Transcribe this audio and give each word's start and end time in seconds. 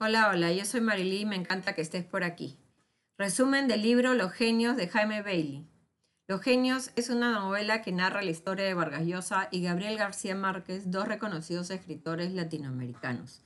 Hola, 0.00 0.28
hola, 0.28 0.52
yo 0.52 0.64
soy 0.64 0.80
Marilí 0.80 1.20
y 1.20 1.24
me 1.24 1.36
encanta 1.36 1.72
que 1.72 1.80
estés 1.80 2.04
por 2.04 2.24
aquí. 2.24 2.58
Resumen 3.16 3.68
del 3.68 3.82
libro 3.82 4.14
Los 4.14 4.32
genios 4.32 4.76
de 4.76 4.88
Jaime 4.88 5.22
Bailey. 5.22 5.68
Los 6.26 6.40
genios 6.40 6.90
es 6.96 7.10
una 7.10 7.30
novela 7.30 7.80
que 7.80 7.92
narra 7.92 8.20
la 8.20 8.32
historia 8.32 8.64
de 8.64 8.74
Vargas 8.74 9.06
Llosa 9.06 9.46
y 9.52 9.62
Gabriel 9.62 9.96
García 9.96 10.34
Márquez, 10.34 10.90
dos 10.90 11.06
reconocidos 11.06 11.70
escritores 11.70 12.32
latinoamericanos. 12.32 13.44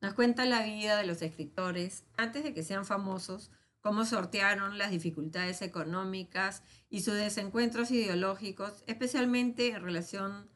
Nos 0.00 0.14
cuenta 0.14 0.46
la 0.46 0.62
vida 0.62 0.96
de 0.96 1.06
los 1.06 1.20
escritores 1.20 2.04
antes 2.16 2.44
de 2.44 2.54
que 2.54 2.62
sean 2.62 2.86
famosos, 2.86 3.50
cómo 3.82 4.06
sortearon 4.06 4.78
las 4.78 4.92
dificultades 4.92 5.60
económicas 5.60 6.62
y 6.88 7.02
sus 7.02 7.14
desencuentros 7.14 7.90
ideológicos, 7.90 8.84
especialmente 8.86 9.72
en 9.72 9.82
relación 9.82 10.48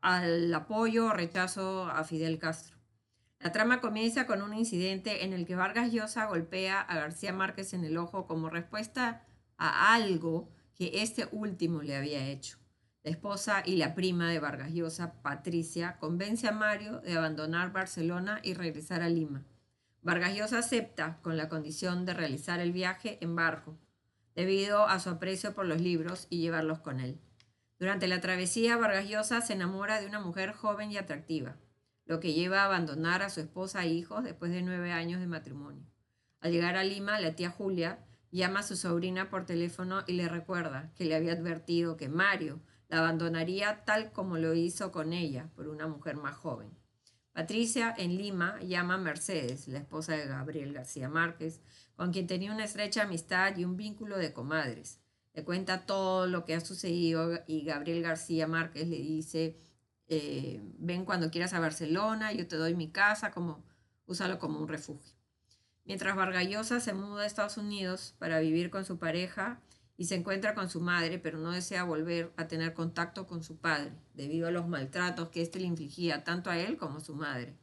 al 0.00 0.54
apoyo 0.54 1.06
o 1.06 1.12
rechazo 1.12 1.86
a 1.90 2.04
Fidel 2.04 2.38
Castro. 2.38 2.81
La 3.42 3.50
trama 3.50 3.80
comienza 3.80 4.28
con 4.28 4.40
un 4.40 4.54
incidente 4.54 5.24
en 5.24 5.32
el 5.32 5.46
que 5.46 5.56
Vargas 5.56 5.90
Llosa 5.90 6.26
golpea 6.26 6.80
a 6.80 6.94
García 6.94 7.32
Márquez 7.32 7.74
en 7.74 7.84
el 7.84 7.98
ojo 7.98 8.28
como 8.28 8.48
respuesta 8.48 9.26
a 9.58 9.94
algo 9.94 10.48
que 10.76 11.02
este 11.02 11.26
último 11.32 11.82
le 11.82 11.96
había 11.96 12.28
hecho. 12.28 12.58
La 13.02 13.10
esposa 13.10 13.64
y 13.66 13.78
la 13.78 13.96
prima 13.96 14.30
de 14.30 14.38
Vargas 14.38 14.70
Llosa, 14.72 15.20
Patricia, 15.22 15.96
convence 15.98 16.46
a 16.46 16.52
Mario 16.52 17.00
de 17.00 17.16
abandonar 17.16 17.72
Barcelona 17.72 18.38
y 18.44 18.54
regresar 18.54 19.02
a 19.02 19.08
Lima. 19.08 19.44
Vargas 20.02 20.36
Llosa 20.36 20.58
acepta 20.58 21.18
con 21.20 21.36
la 21.36 21.48
condición 21.48 22.06
de 22.06 22.14
realizar 22.14 22.60
el 22.60 22.70
viaje 22.70 23.18
en 23.22 23.34
barco, 23.34 23.76
debido 24.36 24.86
a 24.86 25.00
su 25.00 25.10
aprecio 25.10 25.52
por 25.52 25.66
los 25.66 25.80
libros 25.80 26.28
y 26.30 26.38
llevarlos 26.38 26.78
con 26.78 27.00
él. 27.00 27.18
Durante 27.80 28.06
la 28.06 28.20
travesía, 28.20 28.76
Vargas 28.76 29.08
Llosa 29.08 29.40
se 29.40 29.54
enamora 29.54 30.00
de 30.00 30.06
una 30.06 30.20
mujer 30.20 30.52
joven 30.52 30.92
y 30.92 30.96
atractiva 30.96 31.56
lo 32.04 32.20
que 32.20 32.32
lleva 32.32 32.62
a 32.62 32.66
abandonar 32.66 33.22
a 33.22 33.30
su 33.30 33.40
esposa 33.40 33.84
e 33.84 33.88
hijos 33.88 34.24
después 34.24 34.50
de 34.50 34.62
nueve 34.62 34.92
años 34.92 35.20
de 35.20 35.26
matrimonio. 35.26 35.86
Al 36.40 36.52
llegar 36.52 36.76
a 36.76 36.84
Lima, 36.84 37.20
la 37.20 37.36
tía 37.36 37.50
Julia 37.50 38.04
llama 38.30 38.60
a 38.60 38.64
su 38.64 38.76
sobrina 38.76 39.30
por 39.30 39.46
teléfono 39.46 40.02
y 40.06 40.14
le 40.14 40.28
recuerda 40.28 40.92
que 40.96 41.04
le 41.04 41.14
había 41.14 41.32
advertido 41.32 41.96
que 41.96 42.08
Mario 42.08 42.60
la 42.88 42.98
abandonaría 42.98 43.84
tal 43.84 44.12
como 44.12 44.36
lo 44.36 44.54
hizo 44.54 44.90
con 44.90 45.12
ella 45.12 45.50
por 45.54 45.68
una 45.68 45.86
mujer 45.86 46.16
más 46.16 46.34
joven. 46.36 46.70
Patricia 47.32 47.94
en 47.96 48.18
Lima 48.18 48.60
llama 48.60 48.94
a 48.94 48.98
Mercedes, 48.98 49.66
la 49.68 49.78
esposa 49.78 50.12
de 50.14 50.26
Gabriel 50.26 50.74
García 50.74 51.08
Márquez, 51.08 51.62
con 51.96 52.12
quien 52.12 52.26
tenía 52.26 52.52
una 52.52 52.64
estrecha 52.64 53.04
amistad 53.04 53.56
y 53.56 53.64
un 53.64 53.76
vínculo 53.76 54.18
de 54.18 54.34
comadres. 54.34 55.00
Le 55.32 55.44
cuenta 55.44 55.86
todo 55.86 56.26
lo 56.26 56.44
que 56.44 56.54
ha 56.54 56.60
sucedido 56.60 57.40
y 57.46 57.64
Gabriel 57.64 58.02
García 58.02 58.46
Márquez 58.46 58.86
le 58.86 58.98
dice 58.98 59.58
eh, 60.14 60.60
ven 60.78 61.06
cuando 61.06 61.30
quieras 61.30 61.54
a 61.54 61.60
Barcelona, 61.60 62.34
yo 62.34 62.46
te 62.46 62.56
doy 62.56 62.74
mi 62.74 62.90
casa, 62.90 63.30
como 63.30 63.64
úsalo 64.04 64.38
como 64.38 64.60
un 64.60 64.68
refugio. 64.68 65.14
Mientras 65.86 66.14
Vargallosa 66.14 66.80
se 66.80 66.92
muda 66.92 67.22
a 67.22 67.26
Estados 67.26 67.56
Unidos 67.56 68.14
para 68.18 68.38
vivir 68.38 68.68
con 68.68 68.84
su 68.84 68.98
pareja 68.98 69.62
y 69.96 70.04
se 70.04 70.16
encuentra 70.16 70.54
con 70.54 70.68
su 70.68 70.82
madre, 70.82 71.18
pero 71.18 71.38
no 71.38 71.50
desea 71.50 71.84
volver 71.84 72.30
a 72.36 72.46
tener 72.46 72.74
contacto 72.74 73.26
con 73.26 73.42
su 73.42 73.56
padre, 73.56 73.92
debido 74.12 74.48
a 74.48 74.50
los 74.50 74.68
maltratos 74.68 75.30
que 75.30 75.40
éste 75.40 75.60
le 75.60 75.66
infligía 75.66 76.24
tanto 76.24 76.50
a 76.50 76.58
él 76.58 76.76
como 76.76 76.98
a 76.98 77.00
su 77.00 77.14
madre. 77.14 77.56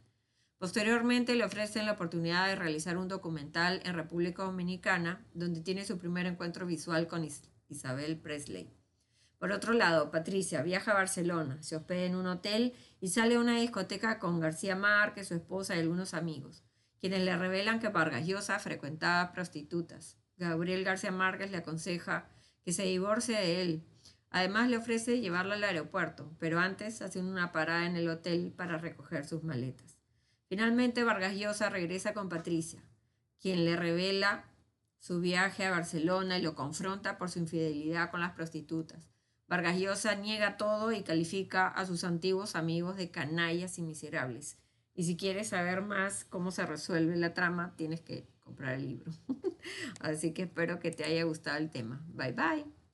Posteriormente 0.58 1.36
le 1.36 1.46
ofrecen 1.46 1.86
la 1.86 1.92
oportunidad 1.92 2.48
de 2.48 2.56
realizar 2.56 2.98
un 2.98 3.08
documental 3.08 3.80
en 3.86 3.94
República 3.94 4.42
Dominicana, 4.42 5.24
donde 5.36 5.62
tiene 5.62 5.86
su 5.86 6.00
primer 6.00 6.26
encuentro 6.26 6.66
visual 6.66 7.08
con 7.08 7.28
Isabel 7.70 8.18
Presley. 8.18 8.79
Por 9.40 9.54
otro 9.54 9.72
lado, 9.72 10.12
Patricia 10.12 10.62
viaja 10.62 10.92
a 10.92 10.96
Barcelona, 10.96 11.64
se 11.64 11.78
hospeda 11.78 12.04
en 12.04 12.16
un 12.16 12.28
hotel 12.28 12.76
y 13.00 13.08
sale 13.08 13.36
a 13.36 13.40
una 13.40 13.58
discoteca 13.58 14.20
con 14.20 14.42
García 14.42 14.76
Márquez, 14.76 15.30
su 15.30 15.34
esposa 15.34 15.76
y 15.76 15.80
algunos 15.80 16.14
amigos, 16.14 16.62
quienes 17.00 17.22
le 17.22 17.38
revelan 17.38 17.80
que 17.80 17.88
Vargas 17.88 18.28
Llosa 18.28 18.60
frecuentaba 18.60 19.32
prostitutas. 19.32 20.18
Gabriel 20.36 20.84
García 20.84 21.12
Márquez 21.12 21.52
le 21.52 21.58
aconseja 21.58 22.28
que 22.66 22.74
se 22.74 22.84
divorcie 22.84 23.38
de 23.38 23.62
él. 23.62 23.84
Además 24.30 24.70
le 24.70 24.76
ofrece 24.76 25.22
llevarla 25.22 25.56
al 25.56 25.64
aeropuerto, 25.64 26.36
pero 26.38 26.60
antes 26.60 27.02
hacen 27.02 27.26
una 27.26 27.54
parada 27.54 27.86
en 27.86 27.96
el 27.96 28.10
hotel 28.10 28.54
para 28.56 28.78
recoger 28.78 29.26
sus 29.26 29.44
maletas. 29.44 29.98
Finalmente 30.50 31.06
Vargas 31.06 31.36
Llosa 31.36 31.70
regresa 31.70 32.14
con 32.14 32.28
Patricia, 32.28 32.84
quien 33.40 33.64
le 33.64 33.78
revela 33.78 34.44
su 34.98 35.22
viaje 35.22 35.66
a 35.66 35.72
Barcelona 35.72 36.38
y 36.38 36.42
lo 36.42 36.56
confronta 36.56 37.18
por 37.18 37.30
su 37.30 37.40
infidelidad 37.40 38.12
con 38.12 38.20
las 38.20 38.34
prostitutas. 38.34 39.10
Vargas 39.50 39.80
Llosa 39.80 40.14
niega 40.14 40.58
todo 40.58 40.92
y 40.92 41.02
califica 41.02 41.68
a 41.68 41.86
sus 41.88 42.04
antiguos 42.04 42.56
amigos 42.56 42.96
de 42.98 43.10
canallas 43.10 43.80
y 43.80 43.82
miserables. 43.82 44.58
Y 44.94 45.06
si 45.06 45.18
quieres 45.18 45.50
saber 45.50 45.82
más 45.82 46.24
cómo 46.24 46.52
se 46.52 46.66
resuelve 46.66 47.16
la 47.16 47.34
trama, 47.34 47.74
tienes 47.76 48.02
que 48.02 48.28
comprar 48.44 48.76
el 48.76 48.88
libro. 48.88 49.12
Así 50.02 50.34
que 50.34 50.44
espero 50.44 50.80
que 50.80 50.92
te 50.92 51.04
haya 51.04 51.24
gustado 51.24 51.58
el 51.58 51.72
tema. 51.72 52.06
Bye 52.14 52.34
bye. 52.34 52.79